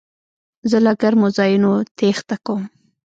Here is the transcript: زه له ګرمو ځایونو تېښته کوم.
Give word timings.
زه 0.69 0.77
له 0.85 0.91
ګرمو 1.01 1.27
ځایونو 1.37 1.71
تېښته 1.97 2.35
کوم. 2.45 2.63